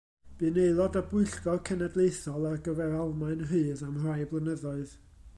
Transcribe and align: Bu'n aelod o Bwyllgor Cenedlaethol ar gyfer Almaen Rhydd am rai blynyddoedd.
Bu'n 0.37 0.55
aelod 0.61 0.95
o 1.01 1.01
Bwyllgor 1.09 1.59
Cenedlaethol 1.69 2.47
ar 2.51 2.57
gyfer 2.67 2.95
Almaen 3.01 3.43
Rhydd 3.51 3.83
am 3.89 3.99
rai 4.07 4.19
blynyddoedd. 4.33 4.97